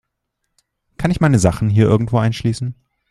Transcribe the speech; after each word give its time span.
Kann 0.97 1.11
ich 1.11 1.19
meine 1.21 1.37
Sachen 1.37 1.69
hier 1.69 1.85
irgendwo 1.85 2.17
einschließen? 2.17 2.73